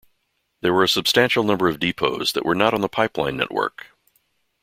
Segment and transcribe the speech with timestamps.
[0.61, 3.89] There were a substantial number of depots that were not on the pipeline network.